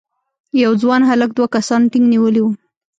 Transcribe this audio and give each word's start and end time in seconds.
یو 0.63 0.71
ځوان 0.81 1.01
هلک 1.09 1.29
دوه 1.37 1.47
کسانو 1.55 1.89
ټینک 1.91 2.05
نیولی 2.13 2.41
و. 2.43 2.47